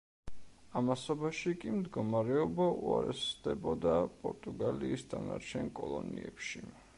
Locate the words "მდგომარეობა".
1.75-2.67